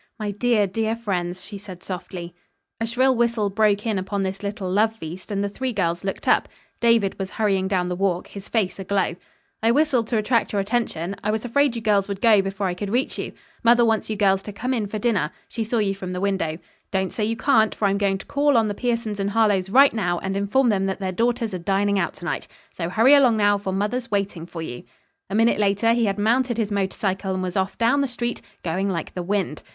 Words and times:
"My 0.17 0.31
dear, 0.31 0.65
dear 0.65 0.95
friends," 0.95 1.45
she 1.45 1.59
said 1.59 1.83
softly. 1.83 2.33
A 2.79 2.87
shrill 2.87 3.15
whistle 3.15 3.51
broke 3.51 3.85
in 3.85 3.99
upon 3.99 4.23
this 4.23 4.41
little 4.41 4.67
love 4.67 4.95
feast 4.95 5.29
and 5.29 5.43
the 5.43 5.47
three 5.47 5.71
girls 5.73 6.03
looked 6.03 6.27
up. 6.27 6.49
David 6.79 7.19
was 7.19 7.29
hurrying 7.29 7.67
down 7.67 7.87
the 7.87 7.95
walk, 7.95 8.25
his 8.29 8.49
face 8.49 8.79
aglow. 8.79 9.15
"I 9.61 9.69
whistled 9.69 10.07
to 10.07 10.17
attract 10.17 10.53
your 10.53 10.59
attention. 10.59 11.15
I 11.23 11.29
was 11.29 11.45
afraid 11.45 11.75
you 11.75 11.83
girls 11.83 12.07
would 12.07 12.19
go 12.19 12.41
before 12.41 12.65
I 12.65 12.73
could 12.73 12.89
reach 12.89 13.19
you. 13.19 13.31
Mother 13.63 13.85
wants 13.85 14.09
you 14.09 14.15
girls 14.15 14.41
to 14.41 14.51
come 14.51 14.73
in 14.73 14.87
for 14.87 14.97
dinner. 14.97 15.29
She 15.47 15.63
saw 15.63 15.77
you 15.77 15.93
from 15.93 16.13
the 16.13 16.19
window. 16.19 16.57
Don't 16.91 17.13
say 17.13 17.23
you 17.23 17.37
can't, 17.37 17.75
for 17.75 17.87
I'm 17.87 17.99
going 17.99 18.17
to 18.17 18.25
call 18.25 18.57
on 18.57 18.69
the 18.69 18.73
Piersons 18.73 19.19
and 19.19 19.29
Harlowes 19.29 19.69
right 19.69 19.93
now 19.93 20.17
and 20.17 20.35
inform 20.35 20.69
them 20.69 20.87
that 20.87 20.99
their 20.99 21.11
daughters 21.11 21.53
are 21.53 21.59
dining 21.59 21.99
out 21.99 22.15
to 22.15 22.25
night. 22.25 22.47
So 22.75 22.89
hurry 22.89 23.13
along 23.13 23.37
now, 23.37 23.59
for 23.59 23.71
mother's 23.71 24.09
waiting 24.09 24.47
for 24.47 24.63
you." 24.63 24.81
A 25.29 25.35
minute 25.35 25.59
later 25.59 25.93
he 25.93 26.05
had 26.05 26.17
mounted 26.17 26.57
his 26.57 26.71
motorcycle 26.71 27.35
and 27.35 27.43
was 27.43 27.55
off 27.55 27.77
down 27.77 28.01
the 28.01 28.07
street, 28.07 28.41
going 28.63 28.89
like 28.89 29.13
the 29.13 29.21
wind. 29.21 29.61